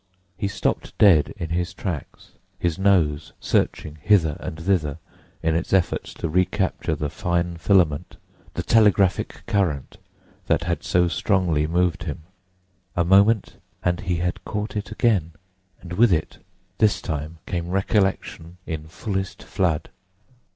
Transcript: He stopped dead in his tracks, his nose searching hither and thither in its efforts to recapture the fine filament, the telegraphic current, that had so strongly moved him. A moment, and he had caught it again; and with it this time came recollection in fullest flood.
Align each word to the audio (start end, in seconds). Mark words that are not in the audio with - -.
He 0.35 0.47
stopped 0.47 0.97
dead 0.97 1.31
in 1.37 1.49
his 1.51 1.75
tracks, 1.75 2.31
his 2.57 2.79
nose 2.79 3.33
searching 3.39 3.99
hither 4.01 4.35
and 4.39 4.59
thither 4.59 4.97
in 5.43 5.53
its 5.53 5.73
efforts 5.73 6.11
to 6.15 6.27
recapture 6.27 6.95
the 6.95 7.07
fine 7.07 7.57
filament, 7.57 8.17
the 8.55 8.63
telegraphic 8.63 9.43
current, 9.45 9.97
that 10.47 10.63
had 10.63 10.81
so 10.83 11.07
strongly 11.07 11.67
moved 11.67 12.01
him. 12.01 12.23
A 12.95 13.05
moment, 13.05 13.57
and 13.83 13.99
he 13.99 14.15
had 14.15 14.43
caught 14.43 14.75
it 14.75 14.89
again; 14.91 15.33
and 15.81 15.93
with 15.93 16.11
it 16.11 16.39
this 16.79 16.99
time 16.99 17.37
came 17.45 17.69
recollection 17.69 18.57
in 18.65 18.87
fullest 18.87 19.43
flood. 19.43 19.89